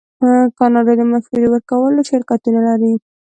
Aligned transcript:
کاناډا 0.57 0.93
د 0.97 1.01
مشورې 1.11 1.47
ورکولو 1.49 2.07
شرکتونه 2.09 2.59
لري. 2.67 2.93